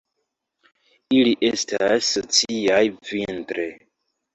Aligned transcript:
Ili 1.19 1.35
estas 1.51 2.11
sociaj 2.19 2.85
vintre. 3.15 3.73